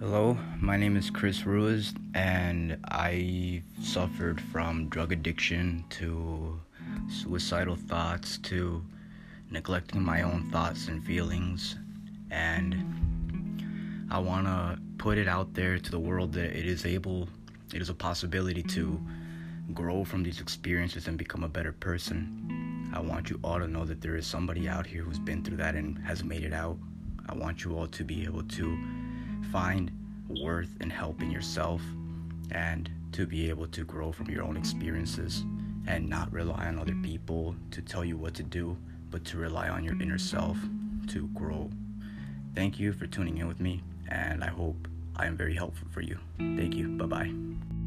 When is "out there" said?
15.28-15.78